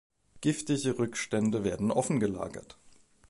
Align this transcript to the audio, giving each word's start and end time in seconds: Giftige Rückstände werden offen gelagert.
Giftige 0.41 0.97
Rückstände 0.97 1.63
werden 1.63 1.91
offen 1.91 2.19
gelagert. 2.19 2.75